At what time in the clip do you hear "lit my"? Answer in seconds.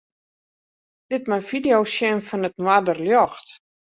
1.11-1.39